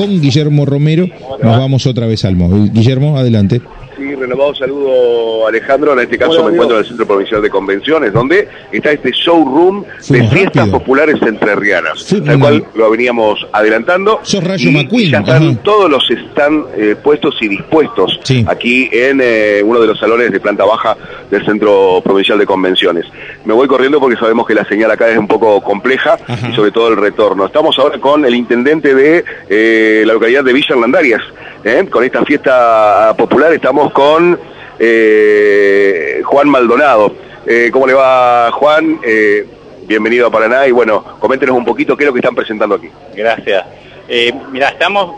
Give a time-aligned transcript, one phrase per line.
[0.00, 1.06] con Guillermo Romero,
[1.42, 2.72] nos vamos otra vez al móvil.
[2.72, 3.60] Guillermo, adelante.
[4.00, 8.14] Sí, renovado saludo Alejandro, en este caso me encuentro en el Centro Provincial de Convenciones,
[8.14, 14.20] donde está este showroom de fiestas populares entrerrianas, tal cual lo veníamos adelantando.
[14.22, 19.60] Sos Rayo y Ya están todos los están eh, puestos y dispuestos aquí en eh,
[19.62, 20.96] uno de los salones de planta baja
[21.30, 23.04] del Centro Provincial de Convenciones.
[23.44, 26.16] Me voy corriendo porque sabemos que la señal acá es un poco compleja
[26.50, 27.44] y sobre todo el retorno.
[27.44, 31.20] Estamos ahora con el intendente de eh, la localidad de Villa Hernandarias,
[31.90, 34.38] con esta fiesta popular estamos con
[34.78, 37.14] eh, Juan Maldonado.
[37.46, 39.00] Eh, ¿Cómo le va, Juan?
[39.04, 39.46] Eh,
[39.86, 42.88] bienvenido a Paraná y bueno, coméntenos un poquito qué es lo que están presentando aquí.
[43.14, 43.64] Gracias.
[44.50, 45.16] mira, estamos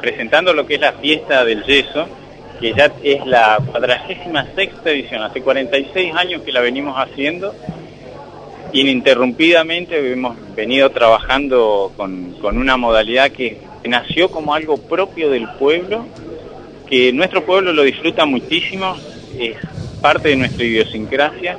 [0.00, 2.08] presentando lo que es la fiesta del yeso,
[2.60, 7.54] que ya es la cuadragésima sexta edición, hace 46 años que la venimos haciendo
[8.74, 16.06] ininterrumpidamente hemos venido trabajando con, una modalidad que nació como algo propio del pueblo
[16.94, 18.96] que nuestro pueblo lo disfruta muchísimo,
[19.36, 19.56] es
[20.00, 21.58] parte de nuestra idiosincrasia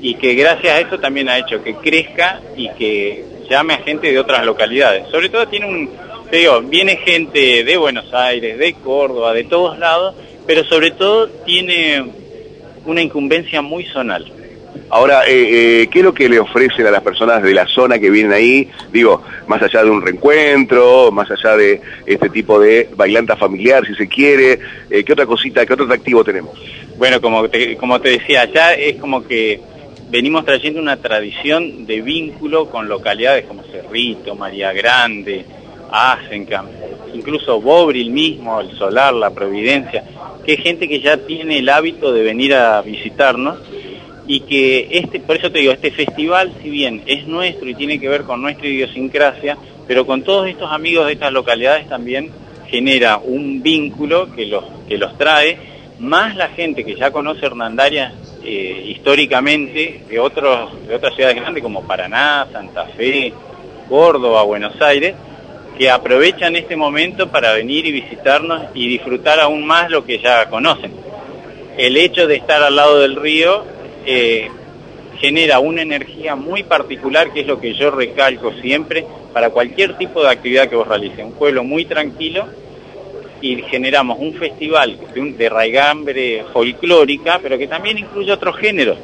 [0.00, 4.10] y que gracias a eso también ha hecho que crezca y que llame a gente
[4.10, 5.06] de otras localidades.
[5.08, 5.90] Sobre todo tiene un,
[6.28, 10.16] te digo, viene gente de Buenos Aires, de Córdoba, de todos lados,
[10.48, 12.04] pero sobre todo tiene
[12.84, 14.32] una incumbencia muy zonal.
[14.90, 17.98] Ahora, eh, eh, ¿qué es lo que le ofrecen a las personas de la zona
[17.98, 18.68] que vienen ahí?
[18.92, 23.94] Digo, más allá de un reencuentro, más allá de este tipo de bailanta familiar, si
[23.94, 24.58] se quiere,
[24.90, 26.52] eh, ¿qué otra cosita, qué otro atractivo tenemos?
[26.98, 29.60] Bueno, como te, como te decía, ya es como que
[30.10, 35.46] venimos trayendo una tradición de vínculo con localidades como Cerrito, María Grande,
[35.90, 36.64] Asenca,
[37.14, 40.04] incluso Bobril mismo, El Solar, La Providencia,
[40.44, 43.58] que es gente que ya tiene el hábito de venir a visitarnos
[44.32, 48.00] y que este, por eso te digo, este festival, si bien es nuestro y tiene
[48.00, 52.30] que ver con nuestra idiosincrasia, pero con todos estos amigos de estas localidades también
[52.66, 55.58] genera un vínculo que los, que los trae,
[55.98, 61.62] más la gente que ya conoce Hernandarias eh, históricamente de, otros, de otras ciudades grandes
[61.62, 63.34] como Paraná, Santa Fe,
[63.86, 65.14] Córdoba, Buenos Aires,
[65.76, 70.48] que aprovechan este momento para venir y visitarnos y disfrutar aún más lo que ya
[70.48, 70.90] conocen.
[71.76, 74.48] El hecho de estar al lado del río eh,
[75.18, 80.22] genera una energía muy particular, que es lo que yo recalco siempre, para cualquier tipo
[80.22, 81.24] de actividad que vos realices.
[81.24, 82.46] Un pueblo muy tranquilo
[83.40, 88.98] y generamos un festival de, de raigambre folclórica, pero que también incluye otros géneros.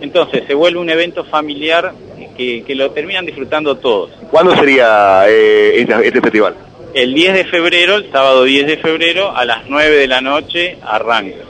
[0.00, 1.92] Entonces se vuelve un evento familiar
[2.38, 4.10] que, lo terminan disfrutando todos.
[4.30, 6.54] ¿Cuándo sería eh, este, este, festival?
[6.94, 10.78] El 10 de febrero, el sábado 10 de febrero, a las 9 de la noche
[10.82, 11.44] arranca.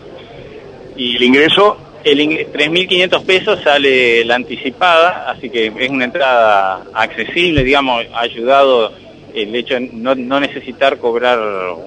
[0.97, 1.77] ¿Y el ingreso?
[2.05, 8.93] El 3.500 pesos sale la anticipada, así que es una entrada accesible, digamos, ha ayudado
[9.35, 11.39] el hecho de no, necesitar cobrar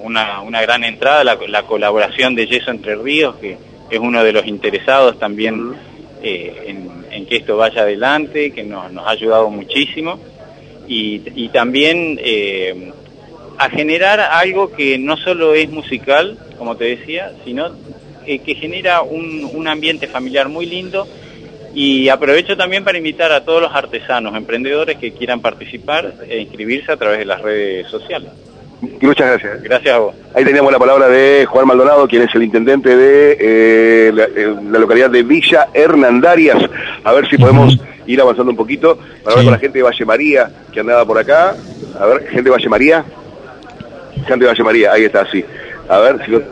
[0.02, 3.56] una, gran entrada, la, colaboración de Yeso Entre Ríos, que
[3.90, 5.74] es uno de los interesados también
[6.22, 6.76] eh,
[7.10, 10.18] en, que esto vaya adelante, que nos, ha ayudado muchísimo,
[10.88, 12.92] y, también eh,
[13.58, 17.70] a generar algo que no solo es musical, como te decía, sino
[18.26, 21.06] eh, que genera un, un, ambiente familiar muy lindo
[21.74, 26.92] y aprovecho también para invitar a todos los artesanos, emprendedores que quieran participar e inscribirse
[26.92, 28.30] a través de las redes sociales.
[29.00, 29.62] Muchas gracias.
[29.62, 30.14] Gracias a vos.
[30.34, 34.78] Ahí teníamos la palabra de Juan Maldonado, quien es el intendente de eh, eh, la,
[34.78, 36.58] localidad de Villa Hernandarias.
[37.04, 40.04] A ver si podemos ir avanzando un poquito para ver con la gente de Valle
[40.04, 41.54] María que andaba por acá.
[41.98, 43.04] A ver, gente de Valle María.
[44.26, 45.44] Gente de Valle María, ahí está, sí.
[45.88, 46.42] A ver si lo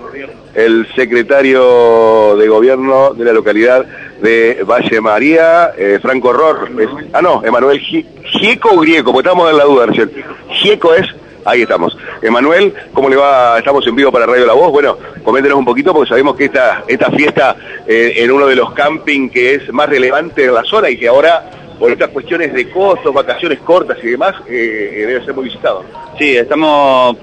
[0.55, 3.85] el secretario de gobierno de la localidad
[4.21, 6.69] de Valle María, eh, Franco Horror.
[7.13, 10.11] ah, no, Emanuel Gieco Grieco, porque estamos en la duda, Arcel.
[10.51, 11.07] Gieco es,
[11.45, 11.97] ahí estamos.
[12.21, 13.59] Emanuel, ¿cómo le va?
[13.59, 14.71] Estamos en vivo para Radio La Voz.
[14.73, 17.57] Bueno, coméntenos un poquito, porque sabemos que esta, esta fiesta
[17.87, 21.09] eh, en uno de los camping que es más relevante en la zona y que
[21.09, 25.83] ahora por estas cuestiones de costos, vacaciones cortas y demás, eh, debe ser muy visitado.
[26.19, 27.17] Sí, estamos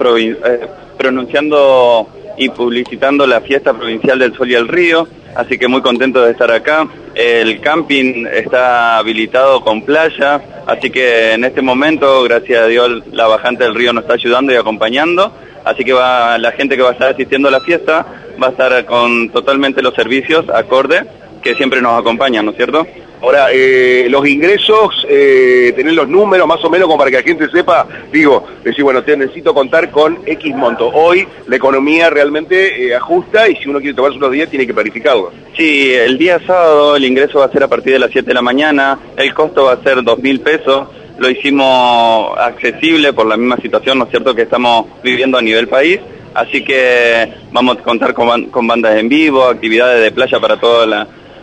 [0.98, 2.08] pronunciando
[2.38, 6.32] y publicitando la fiesta provincial del Sol y el Río, así que muy contento de
[6.32, 6.88] estar acá.
[7.14, 13.26] El camping está habilitado con playa, así que en este momento, gracias a Dios, la
[13.26, 15.32] bajante del río nos está ayudando y acompañando,
[15.64, 18.06] así que va, la gente que va a estar asistiendo a la fiesta
[18.40, 21.04] va a estar con totalmente los servicios acorde
[21.42, 22.86] que siempre nos acompañan, ¿no es cierto?
[23.20, 27.22] Ahora, eh, los ingresos, eh, tener los números más o menos como para que la
[27.22, 30.88] gente sepa, digo, decir, bueno, te necesito contar con X monto.
[30.88, 34.74] Hoy la economía realmente eh, ajusta y si uno quiere tomarse unos días tiene que
[34.74, 35.32] planificarlo.
[35.56, 38.34] Sí, el día sábado el ingreso va a ser a partir de las 7 de
[38.34, 40.86] la mañana, el costo va a ser 2 mil pesos,
[41.18, 45.66] lo hicimos accesible por la misma situación, ¿no es cierto?, que estamos viviendo a nivel
[45.66, 45.98] país.
[46.34, 50.56] Así que vamos a contar con, bandas en vivo, actividades de playa para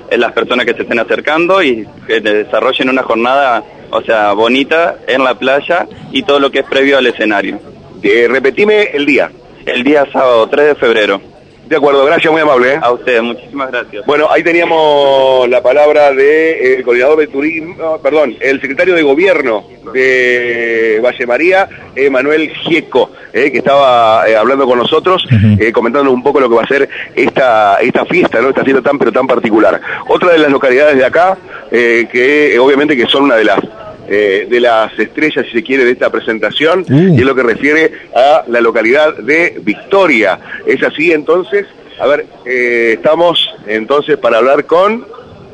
[0.05, 4.97] todas las personas que se estén acercando y que desarrollen una jornada, o sea, bonita
[5.07, 7.59] en la playa y todo lo que es previo al escenario.
[8.01, 9.31] Eh, repetime el día.
[9.65, 11.21] El día sábado 3 de febrero.
[11.67, 12.73] De acuerdo, gracias, muy amable.
[12.73, 12.79] ¿eh?
[12.79, 14.05] A ustedes, muchísimas gracias.
[14.05, 19.63] Bueno, ahí teníamos la palabra del de, coordinador de turismo, perdón, el secretario de gobierno
[19.91, 21.67] de Valle María,
[22.11, 25.27] Manuel Gieco, eh, que estaba eh, hablando con nosotros,
[25.73, 28.49] comentándonos un poco lo que va a ser esta, esta fiesta, ¿no?
[28.49, 29.81] esta fiesta tan pero tan particular.
[30.07, 31.35] Otra de las localidades de acá,
[31.71, 33.59] que obviamente que son una de las
[34.07, 37.91] eh, de las estrellas, si se quiere, de esta presentación, y es lo que refiere
[38.15, 40.39] a la localidad de Victoria.
[40.65, 41.65] ¿Es así entonces?
[41.99, 45.05] A ver, eh, estamos entonces para hablar con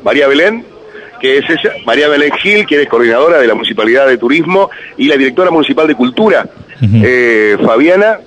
[0.02, 0.64] María Belén,
[1.20, 5.06] que es ella, María Belén Gil, que es coordinadora de la Municipalidad de Turismo, y
[5.06, 6.46] la directora municipal de Cultura,
[6.82, 8.18] eh, Fabiana.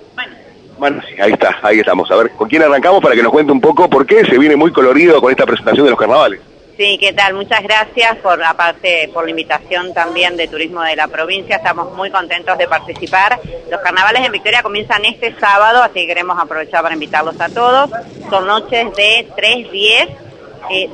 [0.79, 2.09] Bueno, sí, ahí está, ahí estamos.
[2.09, 4.55] A ver, ¿con quién arrancamos para que nos cuente un poco por qué se viene
[4.55, 6.39] muy colorido con esta presentación de los carnavales?
[6.77, 7.35] Sí, ¿qué tal?
[7.35, 11.55] Muchas gracias por aparte por la invitación también de turismo de la provincia.
[11.55, 13.39] Estamos muy contentos de participar.
[13.71, 17.89] Los carnavales en Victoria comienzan este sábado, así que queremos aprovechar para invitarlos a todos.
[18.29, 20.07] Son noches de 3, 10,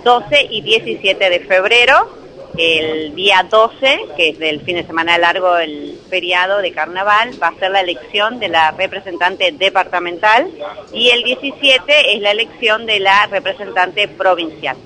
[0.03, 2.15] 12 y 17 de febrero.
[2.59, 7.47] El día 12, que es del fin de semana largo, el feriado de carnaval, va
[7.47, 10.47] a ser la elección de la representante departamental
[10.93, 14.77] y el 17 es la elección de la representante provincial.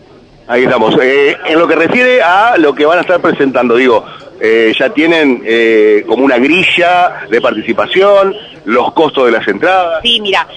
[0.47, 0.95] Ahí estamos.
[1.01, 4.05] Eh, en lo que refiere a lo que van a estar presentando, digo,
[4.39, 10.01] eh, ya tienen eh, como una grilla de participación, los costos de las entradas.
[10.03, 10.47] Sí, mira,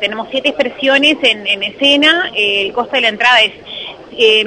[0.00, 3.52] tenemos siete expresiones en, escena, el costo de la entrada es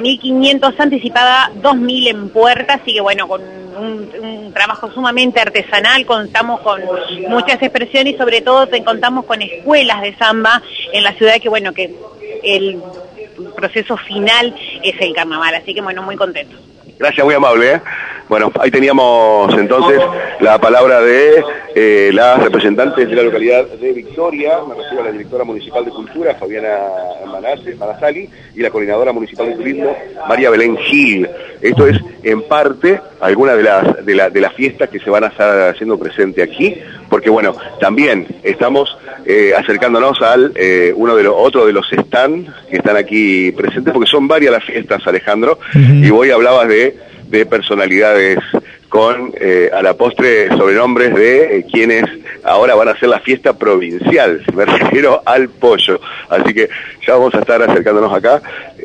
[0.00, 6.60] 1.500 anticipada, 2.000 en puerta, así que bueno, con un, un, trabajo sumamente artesanal, contamos
[6.60, 6.80] con
[7.28, 10.62] muchas expresiones y sobre todo contamos con escuelas de samba
[10.92, 11.94] en la ciudad que bueno, que
[12.42, 12.80] el
[13.58, 16.58] proceso final es el carnaval, así que bueno, muy contentos.
[16.98, 17.74] Gracias, muy amable.
[17.74, 17.80] ¿eh?
[18.28, 20.00] Bueno, ahí teníamos entonces
[20.40, 21.42] la palabra de
[21.74, 25.90] eh, las representantes de la localidad de Victoria, me refiero a la directora municipal de
[25.92, 26.76] Cultura, Fabiana
[27.78, 29.96] Manasali, y la coordinadora municipal de turismo,
[30.28, 31.28] María Belén Gil.
[31.62, 35.70] Esto es, en parte, alguna de las, de, las fiestas que se van a estar
[35.70, 36.76] haciendo presente aquí,
[37.08, 42.50] porque bueno, también estamos eh, acercándonos al eh, uno de los otro de los stands
[42.70, 46.96] que están aquí presentes, porque son varias las fiestas, Alejandro, y hoy hablabas de,
[47.28, 48.38] de personalidades
[48.88, 52.04] con eh, a la postre sobrenombres de quienes
[52.42, 56.00] ahora van a hacer la fiesta provincial, me refiero al pollo.
[56.30, 56.70] Así que
[57.06, 58.40] ya vamos a estar acercándonos acá.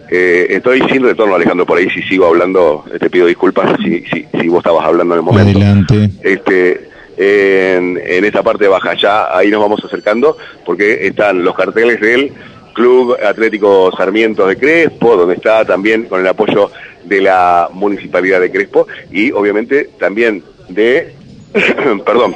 [0.10, 4.48] estoy sin retorno, Alejandro, por ahí si sigo hablando, te pido disculpas si, si, si
[4.50, 5.58] vos estabas hablando en el momento.
[5.58, 6.10] Adelante.
[6.22, 8.94] Este, en, esta parte baja.
[8.96, 12.32] Ya ahí nos vamos acercando porque están los carteles del
[12.74, 16.72] Club Atlético Sarmiento de Crespo, donde está también con el apoyo
[17.04, 21.14] de la Municipalidad de Crespo y obviamente también de,
[22.06, 22.36] perdón,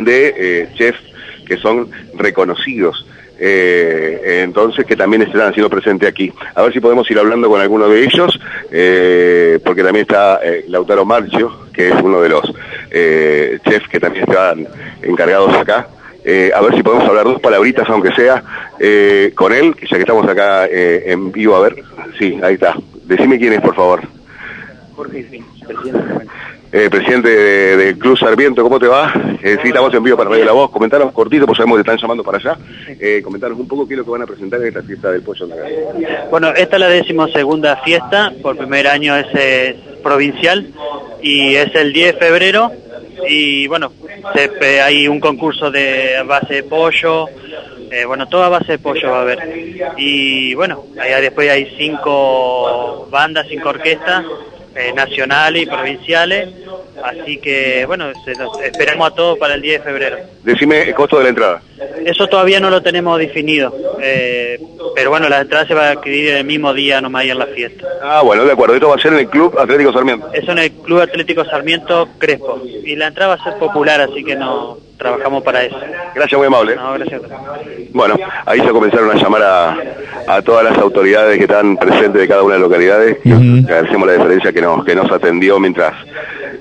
[0.00, 1.00] de eh, chefs
[1.46, 3.06] que son reconocidos
[3.44, 6.32] eh, entonces que también estarán haciendo presente aquí.
[6.54, 8.38] A ver si podemos ir hablando con alguno de ellos,
[8.70, 12.42] eh, porque también está eh, Lautaro Marcio, que es uno de los
[12.92, 14.66] chefs que también están
[15.02, 15.88] encargados acá.
[16.54, 18.42] a ver si podemos hablar dos palabritas, aunque sea,
[19.34, 21.82] con él, ya que estamos acá en vivo, a ver,
[22.18, 22.74] sí, ahí está.
[23.04, 24.02] Decime quién es, por favor.
[24.94, 26.26] Jorge, presidente
[26.74, 29.12] eh, presidente del Club Sarmiento, ¿cómo te va?
[29.42, 30.70] Eh, sí, estamos en vivo para Radio La Voz.
[30.70, 32.56] Comentaros cortito, pues sabemos que están llamando para allá.
[32.98, 35.20] Eh, comentaros un poco qué es lo que van a presentar en esta fiesta del
[35.20, 35.46] pollo.
[36.30, 40.68] Bueno, esta es la decimosegunda fiesta, por primer año es eh, provincial
[41.22, 42.72] y es el 10 de febrero
[43.28, 43.92] y bueno,
[44.34, 47.26] se, hay un concurso de base de pollo,
[47.90, 49.38] eh, bueno, toda base de pollo va a haber.
[49.96, 54.24] Y bueno, allá después hay cinco bandas, cinco orquestas
[54.74, 56.48] eh, nacionales y provinciales.
[57.02, 58.10] Así que, bueno,
[58.64, 60.18] esperamos a todos para el 10 de febrero.
[60.42, 61.62] Decime el costo de la entrada.
[62.04, 64.60] Eso todavía no lo tenemos definido, eh,
[64.94, 67.86] pero bueno, la entrada se va a adquirir el mismo día nomás en la fiesta.
[68.02, 68.74] Ah, bueno, de acuerdo.
[68.74, 70.30] Esto va a ser en el Club Atlético Sarmiento.
[70.32, 72.60] Eso en el Club Atlético Sarmiento Crespo.
[72.64, 75.76] Y la entrada va a ser popular, así que no trabajamos para eso.
[76.14, 76.76] Gracias, muy amable.
[76.76, 77.22] No, gracias.
[77.92, 78.16] Bueno,
[78.46, 79.76] ahí se comenzaron a llamar a,
[80.26, 83.18] a todas las autoridades que están presentes de cada una de las localidades.
[83.64, 85.94] Agradecemos la diferencia que nos, que nos atendió mientras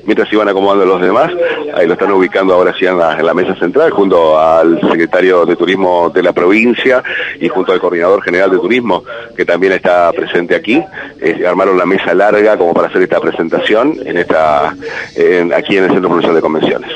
[0.06, 1.32] mientras iban acomodando los demás.
[1.76, 5.46] Ahí lo están ubicando ahora sí en la, en la mesa central, junto al secretario
[5.46, 7.04] de Turismo de la provincia
[7.40, 9.04] y junto al coordinador general de turismo,
[9.36, 10.82] que también está presente aquí.
[11.22, 14.76] Eh, armaron la mesa larga como para hacer esta presentación en esta,
[15.16, 16.92] en- aquí en el Centro Provincial de Convenciones.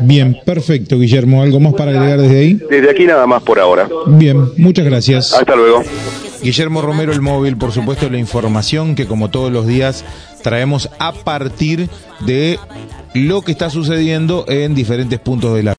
[0.00, 1.42] Bien, perfecto, Guillermo.
[1.42, 2.60] ¿Algo más para agregar desde ahí?
[2.70, 3.88] Desde aquí nada más por ahora.
[4.06, 5.32] Bien, muchas gracias.
[5.34, 5.82] Hasta luego.
[6.42, 10.04] Guillermo Romero, el móvil, por supuesto, la información que como todos los días
[10.46, 12.60] traemos a partir de
[13.14, 15.74] lo que está sucediendo en diferentes puntos de la